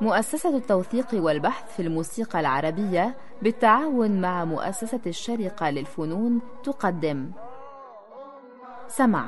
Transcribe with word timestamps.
مؤسسة 0.00 0.56
التوثيق 0.56 1.06
والبحث 1.14 1.76
في 1.76 1.82
الموسيقى 1.82 2.40
العربية 2.40 3.14
بالتعاون 3.42 4.20
مع 4.20 4.44
مؤسسة 4.44 5.00
الشرقة 5.06 5.70
للفنون 5.70 6.40
تقدم. 6.64 7.30
سمع. 8.88 9.24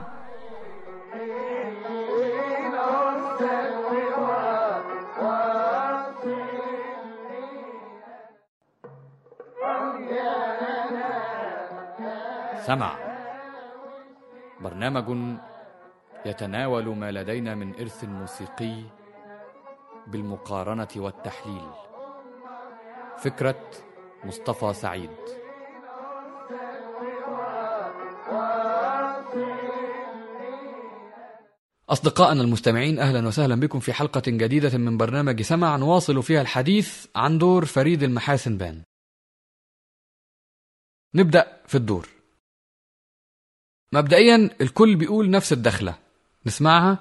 سمع. 12.67 12.92
برنامج 14.60 15.40
يتناول 16.27 16.96
ما 16.96 17.12
لدينا 17.12 17.54
من 17.54 17.74
إرث 17.80 18.04
موسيقي 18.04 18.82
بالمقارنة 20.06 20.88
والتحليل. 20.96 21.70
فكرة 23.18 23.70
مصطفى 24.24 24.72
سعيد. 24.72 25.10
أصدقائنا 31.88 32.42
المستمعين 32.42 32.98
أهلا 32.98 33.28
وسهلا 33.28 33.54
بكم 33.54 33.80
في 33.80 33.92
حلقة 33.92 34.23
جديدة 34.26 34.78
من 34.78 34.96
برنامج 34.96 35.42
سمع 35.42 35.76
نواصل 35.76 36.23
فيها 36.23 36.40
الحديث 36.40 37.06
عن 37.16 37.38
دور 37.38 37.64
فريد 37.64 38.02
المحاسن 38.02 38.59
بان. 38.59 38.82
نبدأ 41.14 41.62
في 41.66 41.74
الدور. 41.74 42.09
مبدئيا 43.92 44.50
الكل 44.60 44.96
بيقول 44.96 45.30
نفس 45.30 45.52
الدخلة. 45.52 46.09
نسمعها؟ 46.46 46.98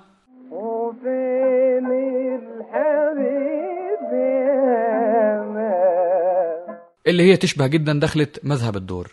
اللي 7.07 7.23
هي 7.23 7.37
تشبه 7.37 7.67
جدا 7.67 7.99
دخلة 7.99 8.27
مذهب 8.43 8.75
الدور 8.77 9.11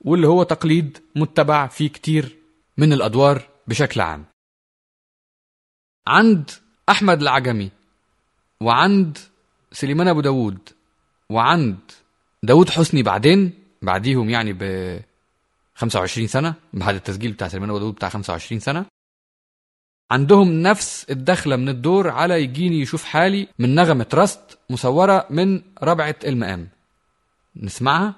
واللي 0.00 0.26
هو 0.28 0.42
تقليد 0.42 0.98
متبع 1.16 1.66
في 1.66 1.88
كتير 1.88 2.36
من 2.76 2.92
الأدوار 2.92 3.42
بشكل 3.66 4.00
عام. 4.00 4.24
عند 6.06 6.50
أحمد 6.88 7.22
العجمي 7.22 7.70
وعند 8.60 9.18
سليمان 9.72 10.08
أبو 10.08 10.20
داود 10.20 10.58
وعند 11.30 11.78
داود 12.42 12.70
حسني 12.70 13.02
بعدين 13.02 13.52
بعديهم 13.82 14.30
يعني 14.30 14.52
ب 14.52 14.62
25 15.74 16.26
سنة 16.26 16.54
بعد 16.72 16.94
التسجيل 16.94 17.32
بتاع 17.32 17.48
سليمان 17.48 17.70
أبو 17.70 17.78
داود 17.78 17.94
بتاع 17.94 18.08
25 18.08 18.60
سنة 18.60 18.86
عندهم 20.10 20.62
نفس 20.62 21.06
الدخلة 21.10 21.56
من 21.56 21.68
الدور 21.68 22.10
على 22.10 22.42
يجيني 22.42 22.80
يشوف 22.80 23.04
حالي 23.04 23.48
من 23.58 23.74
نغمة 23.74 24.06
رست 24.14 24.58
مصورة 24.70 25.26
من 25.30 25.62
ربعة 25.82 26.14
المقام. 26.26 26.68
نسمعها؟ 27.56 28.14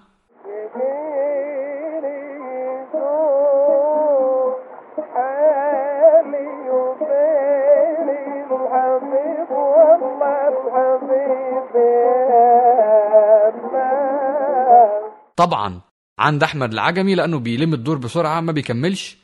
طبعا 15.36 15.80
عند 16.18 16.42
أحمد 16.42 16.72
العجمي 16.72 17.14
لأنه 17.14 17.38
بيلم 17.38 17.74
الدور 17.74 17.98
بسرعة 17.98 18.40
ما 18.40 18.52
بيكملش 18.52 19.18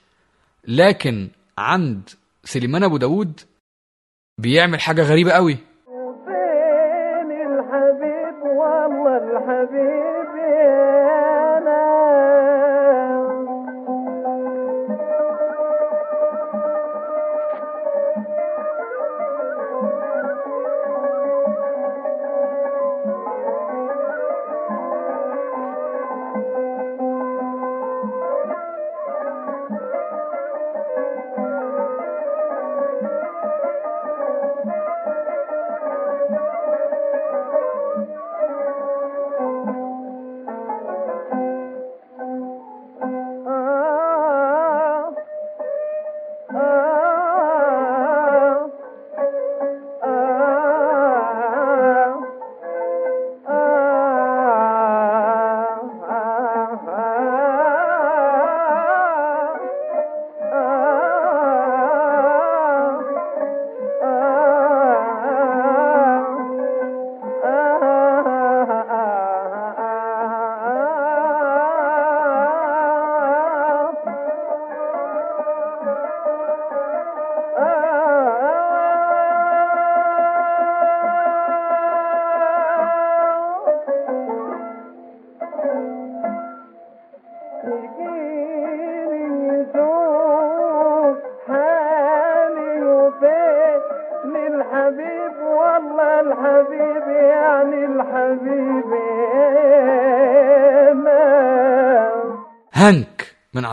لكن 0.68 1.28
عند 1.58 2.10
سليمان 2.44 2.84
أبو 2.84 2.96
داود 2.96 3.40
بيعمل 4.38 4.80
حاجة 4.80 5.02
غريبة 5.02 5.32
قوي. 5.32 5.56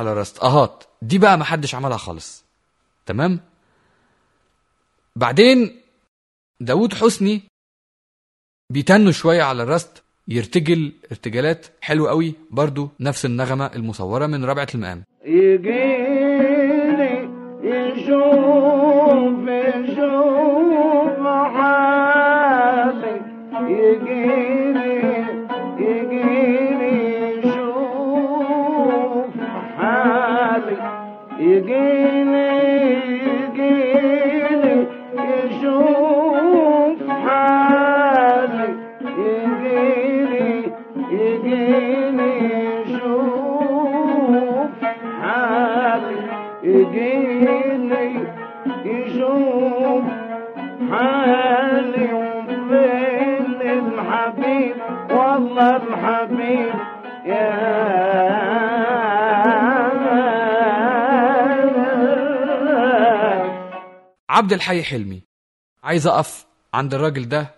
على 0.01 0.13
راست. 0.13 0.43
أهات. 0.43 0.83
دي 1.01 1.17
بقى 1.17 1.37
ما 1.37 1.43
حدش 1.43 1.75
عملها 1.75 1.97
خالص. 1.97 2.45
تمام؟ 3.05 3.39
بعدين 5.15 5.81
داود 6.59 6.93
حسني 6.93 7.41
بيتنوا 8.69 9.11
شوية 9.11 9.43
على 9.43 9.63
الراست 9.63 10.03
يرتجل 10.27 10.91
ارتجالات 11.11 11.65
حلوة 11.81 12.09
قوي 12.09 12.33
برضو 12.51 12.89
نفس 12.99 13.25
النغمة 13.25 13.65
المصورة 13.75 14.25
من 14.27 14.45
ربعة 14.45 14.67
المقام 14.75 15.03
يجيني 15.25 17.13
يشوف 17.63 19.47
يشوف 19.47 21.19
حالي 21.55 23.15
يجيني 23.69 24.20
عبد 64.41 64.53
الحي 64.53 64.83
حلمي. 64.83 65.23
عايز 65.83 66.07
أقف 66.07 66.45
عند 66.73 66.93
الراجل 66.93 67.29
ده 67.29 67.55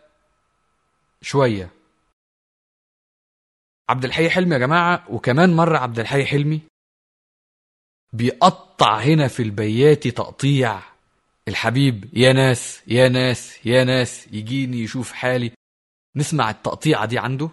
شوية. 1.22 1.70
عبد 3.90 4.06
الحي 4.06 4.30
حلمي 4.30 4.54
يا 4.54 4.60
جماعة 4.60 5.06
وكمان 5.10 5.56
مرة 5.56 5.78
عبد 5.78 6.00
الحي 6.00 6.26
حلمي 6.26 6.62
بيقطع 8.14 9.00
هنا 9.00 9.28
في 9.28 9.44
البياتي 9.44 10.12
تقطيع 10.12 10.80
الحبيب 11.48 12.10
يا 12.14 12.34
ناس 12.34 12.82
يا 12.88 13.10
ناس 13.10 13.66
يا 13.66 13.84
ناس 13.84 14.28
يجيني 14.32 14.78
يشوف 14.78 15.12
حالي. 15.12 15.52
نسمع 16.16 16.50
التقطيعة 16.50 17.06
دي 17.06 17.20
عنده. 17.20 17.50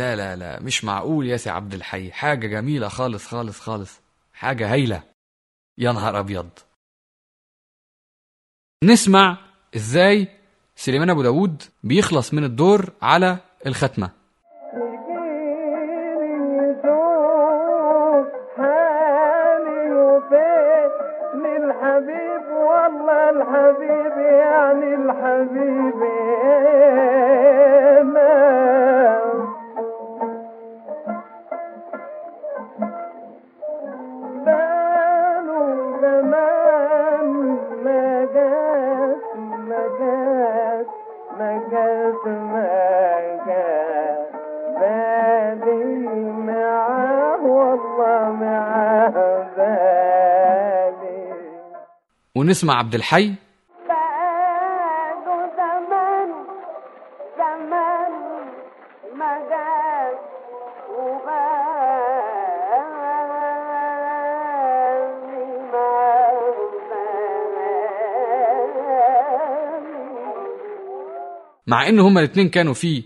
لا 0.00 0.16
لا 0.16 0.36
لا 0.36 0.62
مش 0.62 0.84
معقول 0.84 1.26
يا 1.26 1.36
سي 1.36 1.50
عبد 1.50 1.74
الحي. 1.74 2.12
حاجة 2.12 2.46
جميلة 2.46 2.88
خالص 2.88 3.26
خالص 3.26 3.60
خالص. 3.60 4.00
حاجة 4.32 4.72
هايلة. 4.72 5.02
يا 5.78 5.92
نهار 5.92 6.20
أبيض. 6.20 6.50
نسمع 8.84 9.38
إزاي 9.76 10.28
سليمان 10.76 11.10
أبو 11.10 11.22
داود 11.22 11.62
بيخلص 11.82 12.34
من 12.34 12.44
الدور 12.44 12.92
على 13.02 13.38
الختمة. 13.66 14.19
ونسمع 52.50 52.74
عبد 52.74 52.94
الحي. 52.94 53.34
مع 71.66 71.88
ان 71.88 72.00
هما 72.00 72.20
الاتنين 72.20 72.48
كانوا 72.48 72.74
في 72.74 73.04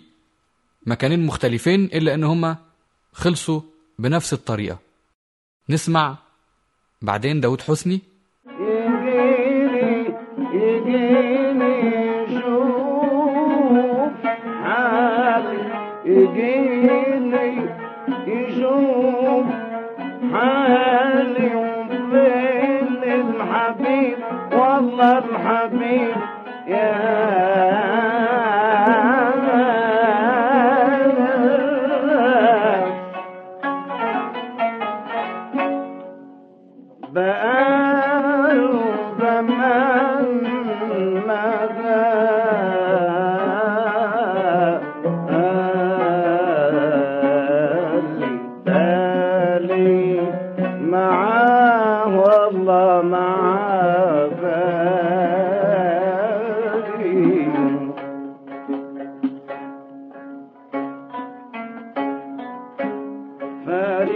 مكانين 0.87 1.27
مختلفين 1.27 1.85
إلا 1.85 2.15
إن 2.15 2.25
هما 2.25 2.57
خلصوا 3.13 3.61
بنفس 3.99 4.33
الطريقة. 4.33 4.79
نسمع 5.71 6.17
بعدين 7.03 7.41
داود 7.41 7.61
حسني. 7.61 8.14
يجيني 10.85 11.34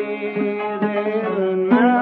فريد 0.09 1.98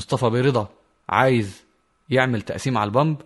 مصطفى 0.00 0.30
برضا 0.30 0.68
عايز 1.08 1.62
يعمل 2.10 2.42
تقسيم 2.42 2.78
على 2.78 2.88
البامب 2.88 3.16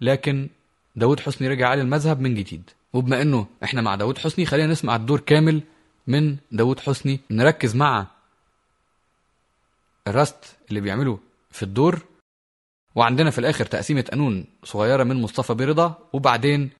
لكن 0.00 0.48
داود 0.96 1.20
حسني 1.20 1.48
رجع 1.48 1.68
على 1.68 1.80
المذهب 1.80 2.20
من 2.20 2.34
جديد. 2.34 2.70
وبما 2.92 3.22
إنه 3.22 3.46
إحنا 3.64 3.80
مع 3.80 3.94
داود 3.94 4.18
حسني 4.18 4.46
خلينا 4.46 4.72
نسمع 4.72 4.96
الدور 4.96 5.20
كامل 5.20 5.62
من 6.06 6.36
داود 6.52 6.80
حسني 6.80 7.20
نركز 7.30 7.76
مع 7.76 8.06
الرست 10.08 10.56
اللي 10.68 10.80
بيعمله 10.80 11.18
في 11.50 11.62
الدور. 11.62 12.02
وعندنا 12.94 13.30
في 13.30 13.38
الآخر 13.38 13.64
تقسيمة 13.66 14.04
قانون 14.10 14.44
صغيرة 14.64 15.04
من 15.04 15.22
مصطفى 15.22 15.54
برضا 15.54 15.98
وبعدين 16.12 16.70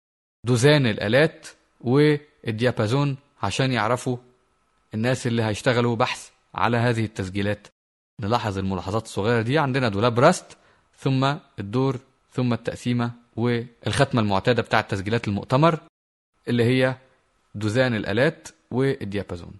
دوزان 0.44 0.86
الآلات 0.86 1.48
والديابازون 1.80 3.16
عشان 3.42 3.72
يعرفوا 3.72 4.16
الناس 4.94 5.26
اللي 5.26 5.42
هيشتغلوا 5.42 5.96
بحث 5.96 6.30
على 6.54 6.76
هذه 6.76 7.04
التسجيلات. 7.04 7.71
نلاحظ 8.22 8.58
الملاحظات 8.58 9.04
الصغيرة 9.04 9.42
دي. 9.42 9.58
عندنا 9.58 9.88
دولاب 9.88 10.20
راست 10.20 10.56
ثم 10.98 11.34
الدور 11.58 11.98
ثم 12.32 12.52
التقسيمة 12.52 13.12
والختمة 13.36 14.20
المعتادة 14.20 14.62
بتاعة 14.62 14.82
تسجيلات 14.82 15.28
المؤتمر 15.28 15.78
اللي 16.48 16.64
هي 16.64 16.96
دوزان 17.54 17.94
الآلات 17.94 18.48
والديابازون. 18.70 19.54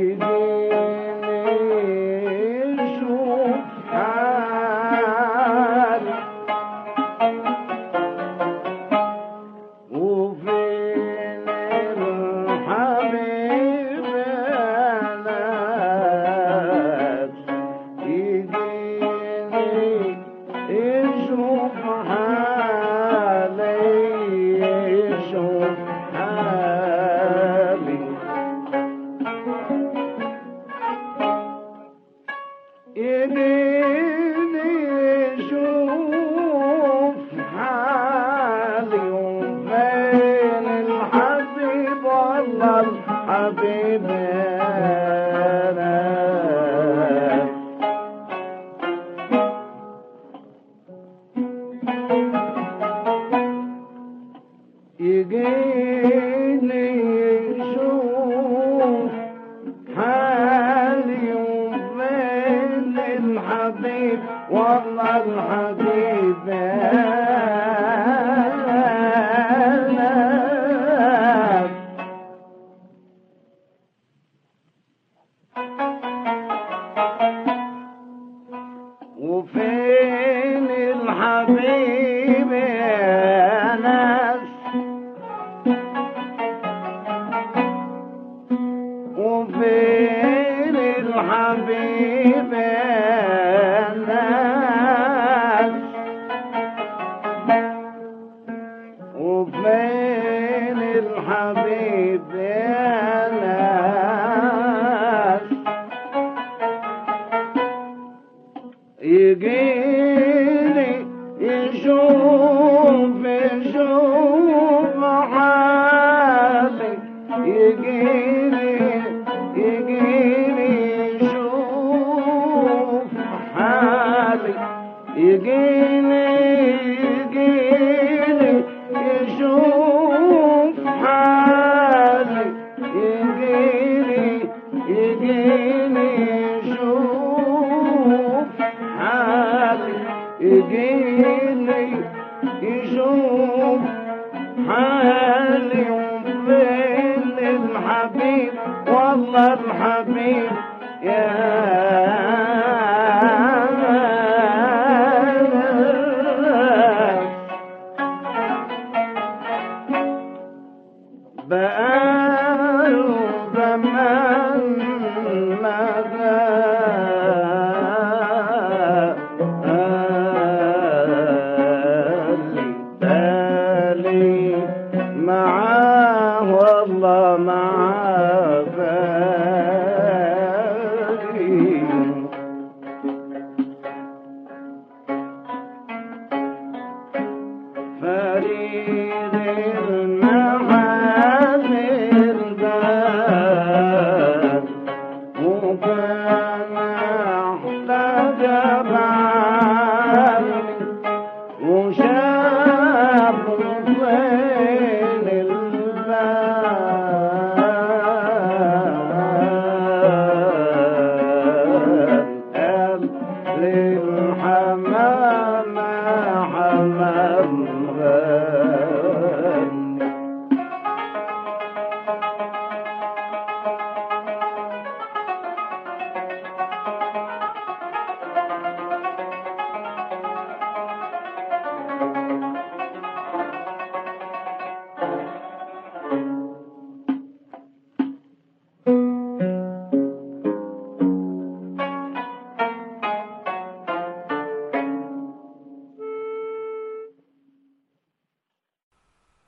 You. 0.00 0.59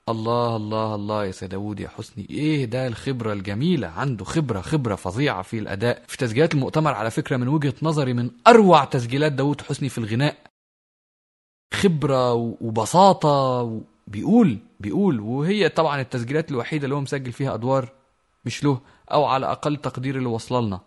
الله 0.09 0.55
الله 0.55 0.95
الله 0.95 1.25
يا 1.25 1.31
سيد 1.31 1.49
داوود 1.49 1.79
يا 1.79 1.87
حسني. 1.87 2.27
إيه 2.29 2.65
ده 2.65 2.87
الخبرة 2.87 3.33
الجميلة؟ 3.33 3.87
عنده 3.87 4.25
خبرة 4.25 4.61
خبرة 4.61 4.95
فظيعة 4.95 5.41
في 5.41 5.59
الأداء. 5.59 6.03
في 6.07 6.17
تسجيلات 6.17 6.53
المؤتمر 6.53 6.93
على 6.93 7.11
فكرة 7.11 7.37
من 7.37 7.47
وجهة 7.47 7.73
نظري 7.81 8.13
من 8.13 8.31
أروع 8.47 8.85
تسجيلات 8.85 9.31
داوود 9.31 9.61
حسني 9.61 9.89
في 9.89 9.97
الغناء. 9.97 10.37
خبرة 11.73 12.33
وبساطة 12.33 13.63
بيقول 14.07 14.59
بيقول. 14.79 15.19
وهي 15.19 15.69
طبعا 15.69 16.01
التسجيلات 16.01 16.51
الوحيدة 16.51 16.83
اللي 16.83 16.95
هو 16.95 17.01
مسجل 17.01 17.31
فيها 17.31 17.53
أدوار 17.53 17.89
مش 18.45 18.63
له 18.63 18.81
أو 19.11 19.25
على 19.25 19.51
أقل 19.51 19.77
تقدير 19.77 20.17
اللي 20.17 20.27
وصل 20.29 20.67
لنا. 20.67 20.79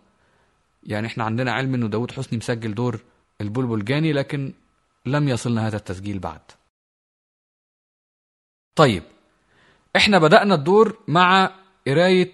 يعني 0.83 1.07
إحنا 1.07 1.23
عندنا 1.23 1.51
علم 1.51 1.73
إنه 1.73 1.87
داوود 1.87 2.11
حسني 2.11 2.37
مسجل 2.37 2.75
دور 2.75 2.99
البلبل 3.41 3.85
جاني 3.85 4.13
لكن 4.13 4.53
لم 5.05 5.29
يصلنا 5.29 5.67
هذا 5.67 5.77
التسجيل 5.77 6.19
بعد. 6.19 6.41
طيب 8.77 9.03
إحنا 9.95 10.19
بدأنا 10.19 10.55
الدور 10.55 10.97
مع 11.07 11.51
قراية 11.87 12.33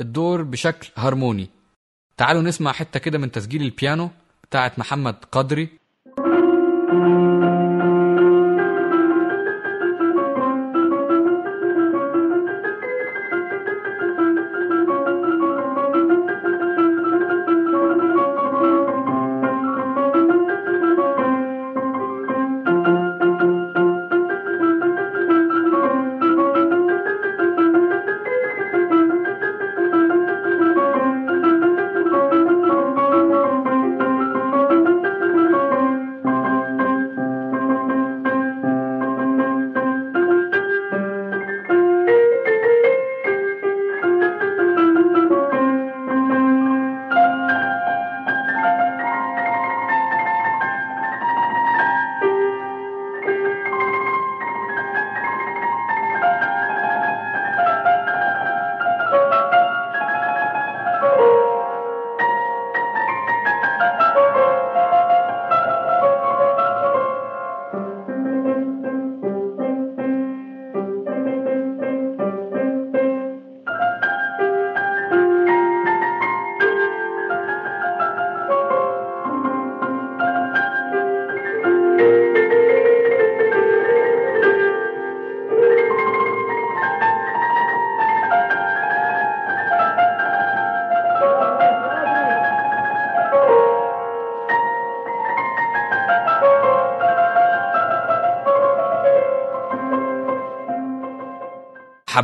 الدور 0.00 0.42
بشكل 0.42 0.88
هارموني. 0.96 1.48
تعالوا 2.16 2.42
نسمع 2.42 2.72
حتة 2.72 3.00
كده 3.00 3.18
من 3.18 3.32
تسجيل 3.32 3.62
البيانو 3.62 4.10
بتاعت 4.44 4.78
محمد 4.78 5.16
قدري. 5.32 5.68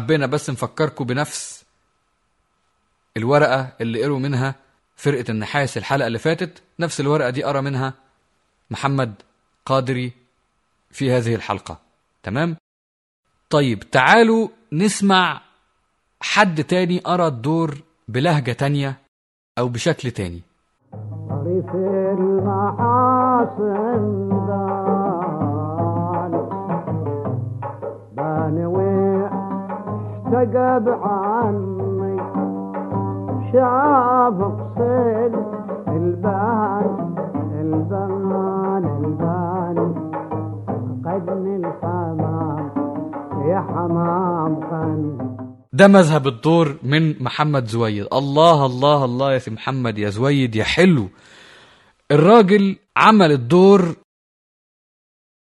حبينا 0.00 0.26
بس 0.26 0.50
نفكركم 0.50 1.04
بنفس 1.04 1.64
الورقة 3.16 3.72
اللي 3.80 4.02
قروا 4.02 4.18
منها 4.18 4.54
فرقة 4.96 5.24
النحاس 5.30 5.76
الحلقة 5.76 6.06
اللي 6.06 6.18
فاتت 6.18 6.62
نفس 6.78 7.00
الورقة 7.00 7.30
دي 7.30 7.42
قرا 7.42 7.60
منها 7.60 7.94
محمد 8.70 9.14
قادري 9.66 10.12
في 10.90 11.12
هذه 11.12 11.34
الحلقة. 11.34 11.78
تمام؟ 12.22 12.56
طيب 13.50 13.90
تعالوا 13.90 14.48
نسمع 14.72 15.40
حد 16.20 16.64
تاني 16.64 16.98
قرا 16.98 17.28
الدور 17.28 17.78
بلهجة 18.08 18.52
تانية 18.52 18.98
أو 19.58 19.68
بشكل 19.68 20.10
تاني. 20.10 20.42
طريف 21.28 21.66
بانوي 28.16 28.79
احتجب 30.30 30.88
عني. 30.88 32.16
شاف 33.52 34.38
قصيد 34.58 35.34
البان 35.88 37.14
البان 37.60 38.84
البان 39.04 39.78
قدني 41.04 41.56
الحمام 41.56 42.70
يا 43.48 43.60
حمام 43.60 44.54
قن. 44.70 45.18
ده 45.72 45.88
مذهب 45.88 46.26
الدور 46.26 46.76
من 46.82 47.22
محمد 47.22 47.64
زويد. 47.64 48.06
الله 48.12 48.66
الله 48.66 49.04
الله 49.04 49.32
يا 49.32 49.38
سي 49.38 49.50
محمد 49.50 49.98
يا 49.98 50.10
زويد 50.10 50.56
يا 50.56 50.64
حلو. 50.64 51.08
الراجل 52.10 52.76
عمل 52.96 53.32
الدور 53.32 53.80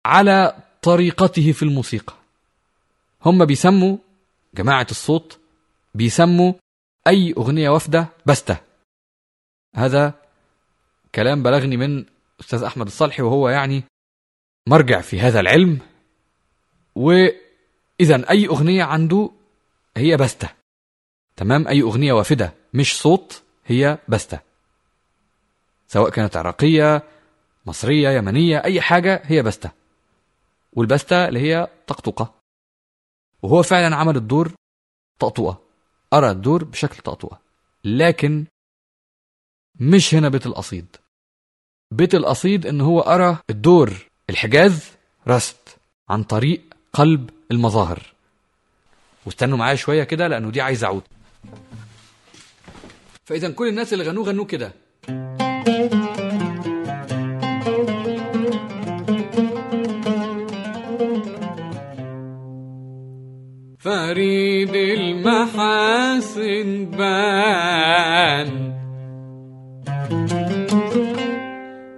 على 0.06 0.54
طريقته 0.82 1.52
في 1.52 1.64
الموسيقى. 1.64 2.14
هم 3.26 3.46
بيسموا 3.46 3.98
جماعة 4.58 4.88
الصوت 4.92 5.40
بيسموا 5.96 6.54
أي 7.08 7.34
أغنية 7.38 7.70
وافدة 7.70 8.08
بستة 8.26 8.58
هذا 9.76 10.14
كلام 11.16 11.44
بلغني 11.44 11.78
من 11.78 12.06
أستاذ 12.40 12.64
أحمد 12.64 12.86
الصالحي 12.86 13.22
وهو 13.22 13.50
يعني 13.50 13.84
مرجع 14.68 15.02
في 15.02 15.20
هذا 15.20 15.40
العلم. 15.40 15.80
وإذا 16.96 18.30
أي 18.30 18.48
أغنية 18.48 18.84
عنده 18.84 19.30
هي 19.98 20.18
بستة 20.18 20.50
تمام؟ 21.36 21.68
أي 21.68 21.82
أغنية 21.82 22.14
وافدة 22.14 22.54
مش 22.74 23.02
صوت 23.02 23.44
هي 23.66 23.98
بستة 24.08 24.40
سواء 25.88 26.10
كانت 26.10 26.38
عراقية 26.38 27.04
مصرية 27.66 28.10
يمنية 28.10 28.64
أي 28.64 28.82
حاجة 28.82 29.22
هي 29.24 29.44
بستة 29.44 29.72
والبستة 30.74 31.28
اللي 31.28 31.40
هي 31.40 31.68
طقطقة. 31.88 32.37
وهو 33.44 33.64
فعلا 33.64 33.96
عمل 33.96 34.18
الدور 34.18 34.52
طقطقة 35.20 35.62
أرى 36.14 36.32
الدور 36.32 36.64
بشكل 36.64 36.98
طقطقة 37.04 37.40
لكن 37.84 38.46
مش 39.80 40.16
هنا 40.16 40.30
بيت 40.30 40.46
القصيد. 40.46 40.86
بيت 41.92 42.16
القصيد 42.16 42.66
إن 42.66 42.82
هو 42.82 43.00
أرى 43.02 43.38
الدور 43.50 43.94
الحجاز 44.30 44.92
رست 45.28 45.78
عن 46.10 46.24
طريق 46.24 46.62
قلب 46.94 47.30
المظاهر. 47.52 48.14
واستنوا 49.26 49.58
معايا 49.58 49.76
شوية 49.76 50.04
كده 50.04 50.28
لأنه 50.28 50.50
دي 50.52 50.62
عايزة 50.62 50.88
عود 50.88 51.04
فاذا 53.26 53.52
كل 53.52 53.68
الناس 53.68 53.94
اللي 53.94 54.04
غنوه 54.04 54.26
غنوه 54.26 54.46
كده. 54.46 54.72
فريد 63.88 64.76
المحاسن 64.76 66.68
بان. 66.86 68.50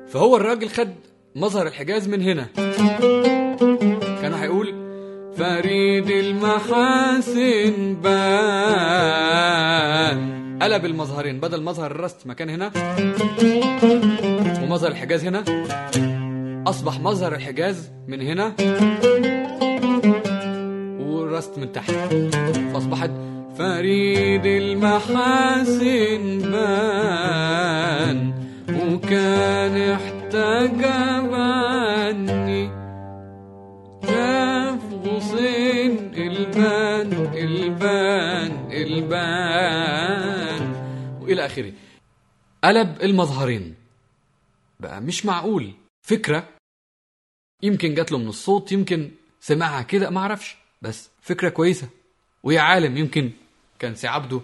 فهو 0.08 0.38
الراجل 0.38 0.70
خد 0.70 0.90
مظهر 1.36 1.68
الحجاز 1.68 2.10
من 2.10 2.22
هنا. 2.22 2.48
كان 4.22 4.34
هيقول 4.34 4.74
فريد 5.38 6.10
المحاسن 6.10 7.96
بان. 8.04 8.20
قلب 10.62 10.86
المظهرين 10.86 11.40
بدل 11.40 11.64
مظهر 11.64 11.92
الرست 11.92 12.28
مكان 12.28 12.50
هنا 12.50 12.72
ومظهر 14.64 14.92
الحجاز 14.92 15.26
هنا 15.26 15.44
أصبح 16.68 17.00
مظهر 17.00 17.36
الحجاز 17.36 17.92
من 18.08 18.22
هنا. 18.22 18.56
والرست 21.30 21.58
من 21.60 21.72
تحت. 21.72 21.92
فاصبحت 22.74 23.12
فريد 23.58 24.46
المحاسن 24.46 26.24
بان 26.52 28.34
وكان 28.70 29.76
احتجب 29.92 31.34
عني 31.34 32.70
شاف 34.08 34.94
غصين 34.94 36.14
البان 36.14 37.12
البان 37.34 38.72
البان 38.72 40.64
وإلى 41.22 41.46
آخره. 41.46 41.74
قلب 42.64 43.02
المظهرين. 43.02 43.76
بقى 44.80 45.02
مش 45.02 45.26
معقول. 45.26 45.74
فكرة 46.02 46.48
يمكن 47.64 47.94
جات 47.94 48.12
له 48.12 48.18
من 48.18 48.28
الصوت 48.28 48.72
يمكن 48.72 49.12
سمعها 49.40 49.82
كده 49.82 50.10
ما 50.10 50.20
أعرفش. 50.20 50.69
بس 50.82 51.10
فكرة 51.22 51.50
كويسة. 51.50 51.90
ويا 52.44 52.62
عالم 52.62 52.98
يمكن 52.98 53.32
كان 53.80 53.96
سي 53.96 54.08
عبده 54.08 54.42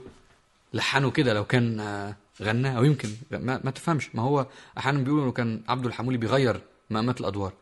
لحنه 0.73 1.11
كده 1.11 1.33
لو 1.33 1.45
كان 1.45 1.79
آه، 1.79 2.15
غناه 2.41 2.77
أو 2.77 2.83
يمكن 2.83 3.09
ما, 3.31 3.61
ما 3.63 3.71
تفهمش. 3.71 4.15
ما 4.15 4.21
هو 4.21 4.45
أحيانا 4.77 4.99
بيقولوا 4.99 5.23
إنه 5.23 5.31
كان 5.31 5.61
عبده 5.67 5.87
الحمولي 5.87 6.17
بيغير 6.17 6.61
مقامات 6.89 7.21
الأدوار. 7.21 7.53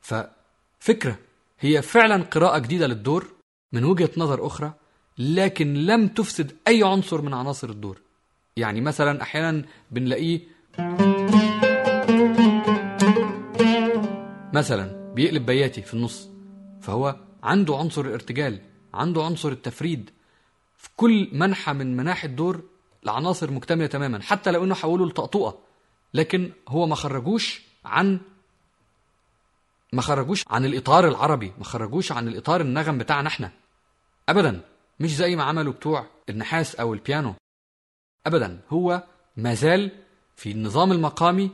ففكرة 0.00 1.18
هي 1.60 1.82
فعلا 1.82 2.22
قراءة 2.22 2.58
جديدة 2.58 2.86
للدور 2.86 3.26
من 3.72 3.84
وجهة 3.84 4.10
نظر 4.16 4.46
أخرى 4.46 4.72
لكن 5.18 5.74
لم 5.74 6.08
تفسد 6.08 6.56
أي 6.68 6.82
عنصر 6.84 7.22
من 7.22 7.34
عناصر 7.34 7.70
الدور. 7.70 8.00
يعني 8.56 8.80
مثلا 8.80 9.22
أحيانا 9.22 9.64
بنلاقيه 9.90 10.40
مثلا 14.52 15.12
بيقلب 15.14 15.46
بياتي 15.46 15.82
في 15.82 15.94
النص 15.94 16.28
فهو 16.82 17.16
عنده 17.42 17.76
عنصر 17.76 18.00
الارتجال 18.00 18.60
عنده 18.94 19.24
عنصر 19.24 19.48
التفريد. 19.48 20.10
في 20.76 20.88
كل 20.96 21.28
منحى 21.32 21.72
من 21.72 21.96
مناحي 21.96 22.28
الدور 22.28 22.62
العناصر 23.04 23.50
مكتملة 23.50 23.86
تماما 23.86 24.22
حتى 24.22 24.50
لو 24.50 24.64
إنه 24.64 24.74
حوله 24.74 25.06
لطقطقة. 25.06 25.58
لكن 26.14 26.52
هو 26.68 26.86
ما 26.86 26.94
خرجوش 26.94 27.62
عن 27.84 28.20
ما 29.92 30.02
خرجوش 30.02 30.44
عن 30.48 30.64
الإطار 30.64 31.08
العربي 31.08 31.52
ما 31.58 31.64
خرجوش 31.64 32.12
عن 32.12 32.28
الإطار 32.28 32.60
النغم 32.60 32.98
بتاعنا 32.98 33.28
إحنا. 33.28 33.52
ابدا 34.28 34.60
مش 35.00 35.16
زي 35.16 35.36
ما 35.36 35.42
عملوا 35.42 35.72
بتوع 35.72 36.06
النحاس 36.28 36.74
أو 36.74 36.94
البيانو. 36.94 37.34
ابدا 38.26 38.60
هو 38.68 39.02
ما 39.36 39.54
زال 39.54 39.90
في 40.36 40.50
النظام 40.50 40.92
المقامي 40.92 41.50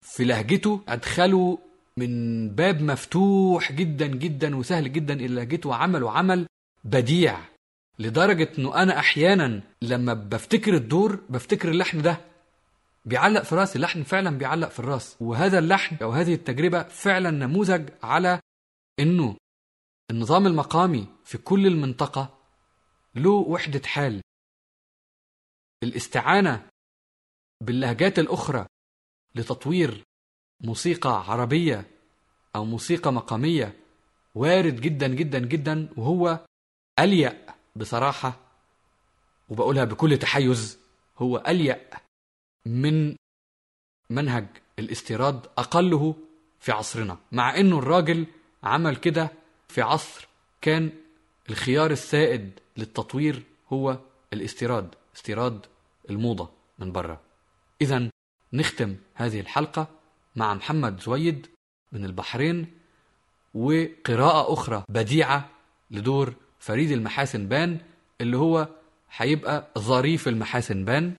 في 0.00 0.24
لهجته 0.24 0.80
ادخلوا 0.88 1.56
من 2.00 2.48
باب 2.54 2.82
مفتوح 2.82 3.72
جدا 3.72 4.06
جدا 4.06 4.56
وسهل 4.56 4.92
جدا 4.92 5.14
إلى 5.14 5.34
لهجته 5.34 5.68
وعملوا 5.68 6.10
عمل 6.10 6.46
بديع 6.84 7.40
لدرجة 7.98 8.52
إنه 8.58 8.82
أنا 8.82 8.98
أحيانا 8.98 9.62
لما 9.82 10.14
بفتكر 10.14 10.74
الدور 10.74 11.20
بفتكر 11.28 11.70
اللحن 11.70 12.02
ده 12.02 12.20
بيعلق 13.04 13.42
في 13.42 13.54
رأسي 13.54 13.76
اللحن 13.76 14.02
فعلا 14.02 14.38
بيعلق 14.38 14.68
في 14.68 14.78
الرأس. 14.78 15.16
وهذا 15.20 15.58
اللحن 15.58 15.96
أو 16.02 16.10
هذه 16.10 16.34
التجربة 16.34 16.82
فعلا 16.82 17.30
نموذج 17.30 17.90
على 18.02 18.40
إنه 19.00 19.36
النظام 20.10 20.46
المقامي 20.46 21.08
في 21.24 21.38
كل 21.38 21.66
المنطقة 21.66 22.38
له 23.14 23.30
وحدة 23.30 23.82
حال. 23.86 24.20
الاستعانة 25.82 26.66
باللهجات 27.60 28.18
الأخرى 28.18 28.66
لتطوير 29.34 30.02
موسيقى 30.60 31.24
عربية 31.28 31.86
أو 32.56 32.64
موسيقى 32.64 33.12
مقامية 33.12 33.76
وارد 34.34 34.80
جدا 34.80 35.08
جدا 35.08 35.38
جدا 35.38 35.88
وهو 35.96 36.40
أليق 36.98 37.36
بصراحة 37.76 38.38
وبقولها 39.48 39.84
بكل 39.84 40.18
تحيز 40.18 40.78
هو 41.18 41.42
أليق 41.48 41.94
من 42.66 43.16
منهج 44.10 44.46
الاستيراد 44.78 45.46
أقله 45.58 46.14
في 46.60 46.72
عصرنا 46.72 47.18
مع 47.32 47.56
إنه 47.56 47.78
الراجل 47.78 48.26
عمل 48.62 48.96
كده 48.96 49.30
في 49.68 49.82
عصر 49.82 50.28
كان 50.60 50.92
الخيار 51.50 51.90
السائد 51.90 52.50
للتطوير 52.76 53.42
هو 53.72 53.98
الاستيراد 54.32 54.94
استيراد 55.16 55.66
الموضة 56.10 56.50
من 56.78 56.92
بره 56.92 57.20
إذا 57.82 58.10
نختم 58.52 58.96
هذه 59.14 59.40
الحلقة 59.40 59.99
مع 60.36 60.54
محمد 60.54 61.00
زويد 61.00 61.46
من 61.92 62.04
البحرين 62.04 62.66
وقراءة 63.54 64.52
أخرى 64.52 64.84
بديعة 64.88 65.48
لدور 65.90 66.34
فريد 66.58 66.90
المحاسن 66.90 67.46
بان 67.48 67.78
اللي 68.20 68.36
هو 68.36 68.68
هيبقى 69.16 69.66
ظريف 69.78 70.28
المحاسن 70.28 70.84
بان. 70.84 71.14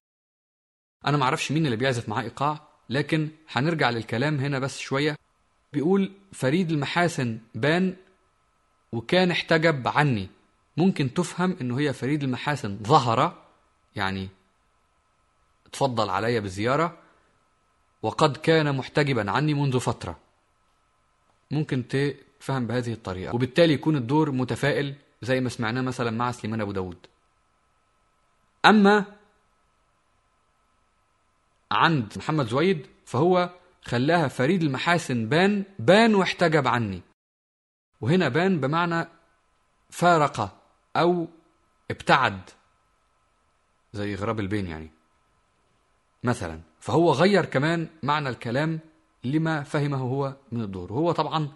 أنا 1.06 1.17
معرفش 1.17 1.52
مين 1.52 1.65
اللي 1.65 1.78
بيعزف 1.78 2.10
معاه 2.10 2.21
إيقاع 2.21 2.67
لكن 2.89 3.30
هنرجع 3.52 3.89
للكلام 3.89 4.39
هنا 4.39 4.60
بس 4.60 4.80
شوية. 4.80 5.15
بيقول 5.74 6.12
فريد 6.34 6.71
المحاسن 6.71 7.39
بان 7.56 7.95
وكان 8.91 9.32
احتجب 9.32 9.88
عني. 9.88 10.30
ممكن 10.78 11.13
تفهم 11.13 11.58
إنه 11.62 11.80
هي 11.80 11.93
فريد 11.93 12.24
المحاسن 12.24 12.78
ظهر 12.84 13.43
يعني 13.95 14.30
تفضل 15.71 16.10
علي 16.10 16.39
بالزيارة. 16.39 16.97
وقد 18.04 18.38
كان 18.38 18.76
محتجبا 18.76 19.32
عني 19.32 19.54
منذ 19.54 19.80
فترة. 19.80 20.20
ممكن 21.52 21.88
تفهم 21.88 22.68
بهذه 22.68 22.94
الطريقة. 22.94 23.36
وبالتالي 23.36 23.74
يكون 23.74 23.96
الدور 23.96 24.32
متفائل 24.32 24.96
زي 25.22 25.42
ما 25.42 25.50
سمعناه 25.50 25.82
مثلا 25.82 26.12
مع 26.12 26.32
سليمان 26.32 26.62
أبو 26.62 26.72
داود. 26.72 27.08
أما 28.66 29.06
عند 31.72 32.14
محمد 32.18 32.48
زويد 32.48 32.88
فهو 33.06 33.50
خلاها 33.84 34.28
فريد 34.28 34.64
المحاسن 34.64 35.30
بان 35.30 35.64
بان 35.80 36.16
واحتجب 36.16 36.68
عني. 36.68 37.02
وهنا 38.02 38.30
بان 38.30 38.60
بمعنى 38.60 39.08
فارق 39.90 40.62
أو 40.96 41.28
ابتعد 41.92 42.42
زي 43.94 44.16
غراب 44.16 44.40
البين 44.40 44.68
يعني. 44.68 44.92
مثلا 46.24 46.70
فهو 46.82 47.12
غير 47.12 47.46
كمان 47.46 47.88
معنى 48.04 48.30
الكلام 48.30 48.80
لما 49.24 49.63
فهمه 49.63 49.98
هو 49.98 50.36
من 50.52 50.62
الدور. 50.62 50.94
وهو 50.94 51.12
طبعا 51.12 51.52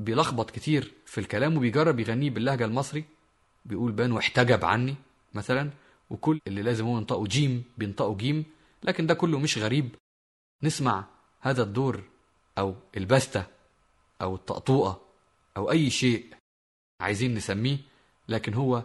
بيلخبط 0.00 0.50
كتير 0.50 0.92
في 1.06 1.18
الكلام 1.20 1.56
وبيجرب 1.56 2.00
يغنيه 2.00 2.30
باللهجة 2.30 2.64
المصري 2.64 3.04
بيقول 3.64 3.92
بان 3.92 4.12
واحتجب 4.12 4.64
عني 4.64 4.94
مثلا 5.34 5.70
وكل 6.10 6.40
اللي 6.46 6.62
لازم 6.62 6.84
هو 6.86 6.98
ينطقه 6.98 7.24
جيم 7.26 7.64
بينطقه 7.78 8.14
جيم 8.16 8.44
لكن 8.82 9.06
ده 9.06 9.14
كله 9.14 9.38
مش 9.38 9.58
غريب. 9.58 9.94
نسمع 10.62 11.04
هذا 11.40 11.62
الدور 11.62 12.02
أو 12.58 12.74
البستة 12.96 13.46
أو 14.22 14.34
الطقطوقة 14.34 15.00
أو 15.56 15.70
أي 15.70 15.90
شيء 15.90 16.26
عايزين 17.00 17.34
نسميه 17.34 17.78
لكن 18.28 18.54
هو 18.54 18.82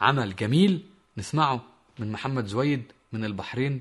عمل 0.00 0.36
جميل 0.36 0.86
نسمعه 1.18 1.64
من 1.98 2.12
محمد 2.12 2.46
زويد 2.46 2.92
من 3.12 3.24
البحرين 3.24 3.80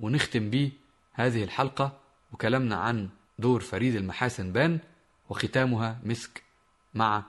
ونختم 0.00 0.50
بيه 0.50 0.70
هذه 1.12 1.44
الحلقة 1.44 1.98
وكلامنا 2.32 2.76
عن 2.76 3.08
دور 3.38 3.60
فريد 3.60 3.94
المحاسن 3.94 4.52
بان 4.52 4.78
وختامها 5.28 5.98
مسك 6.04 6.42
مع 6.94 7.22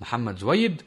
محمد 0.00 0.38
زويد. 0.38 0.82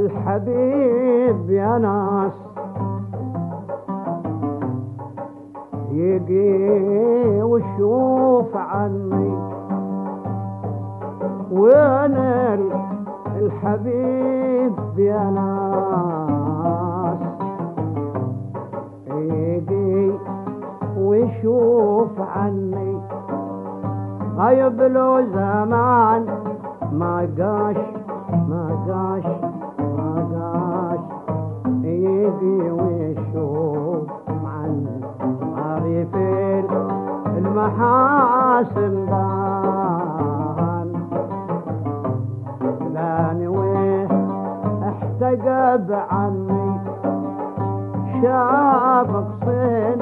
الحبيب 0.00 1.50
يا 1.50 1.78
ناس. 1.78 2.32
يجي 5.90 7.42
وشوف 7.42 8.56
عني. 8.56 9.34
وين 11.52 12.16
ال- 12.16 12.72
الحبيب 13.36 14.98
يا 14.98 15.24
ناس. 15.30 17.20
يجي 19.14 20.12
ويشوف 20.98 22.20
عني. 22.20 22.98
غيب 24.38 24.80
له 24.80 25.22
زمان 25.22 26.26
ما 26.92 27.16
قاش 27.38 27.76
ما 28.48 28.64
قاش. 28.88 29.49
يجي 32.30 32.70
ويشوف 32.70 34.08
عني 34.28 35.00
عارف 35.56 36.14
المحاسن 37.38 39.06
دان. 39.06 40.90
لاني 42.94 43.46
ويه 43.48 44.08
احتجب 44.88 45.92
عني 46.10 46.80
شاف 48.22 49.10
قصين 49.16 49.98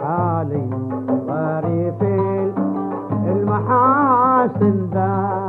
حالي 0.00 0.70
ظريف 1.26 2.02
المحاسن 3.26 4.76
ذا. 4.92 5.45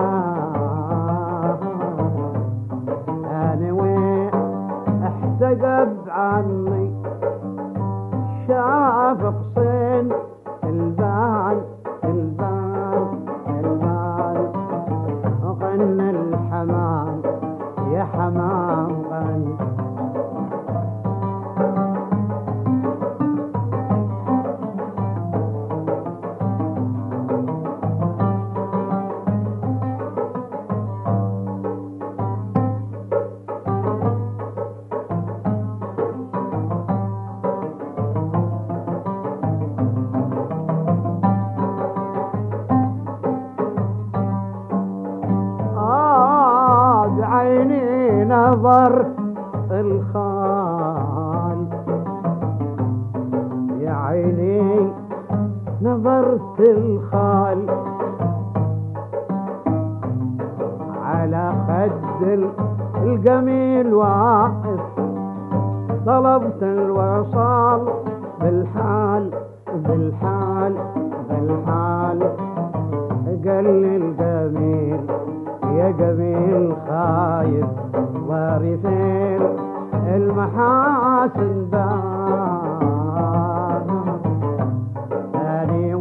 الخان 50.16 51.68
يا 53.80 53.92
عيني 53.92 54.92
نظرت 55.82 56.60
الخال 56.60 57.66
على 61.04 61.54
خد 61.68 62.22
الجميل 63.04 63.94
واقف. 63.94 64.80
طلبت 66.06 66.64
الوصال 66.64 67.82
بالحال 68.42 69.32
بالحال 69.76 70.76
بالحال. 71.30 72.20
قال 73.48 73.64
لي 73.64 73.96
الجميل 73.96 75.00
يا 75.64 75.92
جميل 75.92 76.76
خايف 76.88 77.68
وارثين 78.28 78.78
فين 78.82 79.47
المحاسن 80.18 81.70
دار 81.72 82.68
ثاني 85.34 85.94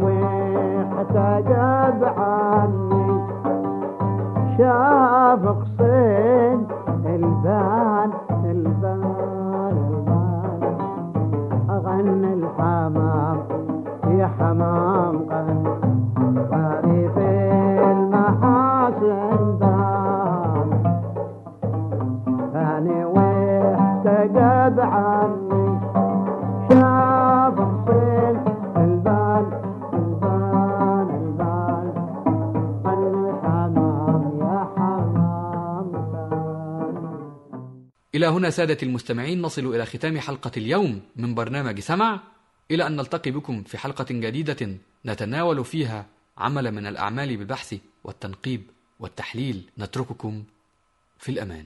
عني 2.03 3.07
شاف 4.57 5.43
قصين 5.47 6.59
البان 7.05 8.11
البان 8.45 9.77
البان. 9.91 10.61
أغنى 11.69 12.33
الحمام 12.33 13.37
يا 14.07 14.27
حمام 14.39 15.15
قن. 15.29 15.49
طريف 16.51 17.17
المحاسن 17.91 19.46
واحتجب 24.37 24.79
عني. 24.79 25.67
شاف 26.69 27.59
قصين 27.59 28.37
البان 28.77 29.45
البان 29.93 31.09
البان 31.21 31.85
الحمام 33.25 34.23
يا 34.41 34.57
حمام 34.75 35.87
إلى 38.15 38.27
هنا 38.27 38.49
سادة 38.49 38.77
المستمعين 38.83 39.41
نصل 39.41 39.75
إلى 39.75 39.85
ختام 39.85 40.19
حلقة 40.19 40.51
اليوم 40.57 41.01
من 41.15 41.35
برنامج 41.35 41.79
سمع. 41.79 42.19
إلى 42.71 42.87
أن 42.87 42.95
نلتقي 42.95 43.31
بكم 43.31 43.63
في 43.63 43.77
حلقة 43.77 44.05
جديدة 44.09 44.77
نتناول 45.05 45.65
فيها 45.65 46.05
عمل 46.37 46.71
من 46.71 46.87
الأعمال 46.87 47.37
بالبحث 47.37 47.75
والتنقيب 48.03 48.61
والتحليل. 48.99 49.69
نترككم 49.79 50.43
في 51.17 51.31
الأمان. 51.31 51.65